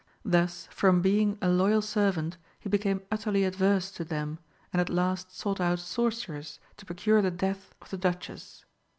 Thus, 0.25 0.67
from 0.71 1.03
being 1.03 1.37
a 1.43 1.47
loyal 1.49 1.83
servant, 1.83 2.37
he 2.59 2.69
became 2.69 3.03
utterly 3.11 3.43
adverse 3.43 3.91
to 3.91 4.03
them, 4.03 4.39
and 4.73 4.81
at 4.81 4.89
last 4.89 5.37
sought 5.37 5.61
out 5.61 5.77
sorcerers 5.77 6.59
to 6.77 6.87
procure 6.87 7.21
the 7.21 7.29
death 7.29 7.75
of 7.79 7.91
the 7.91 7.99
Duchess. 7.99 8.65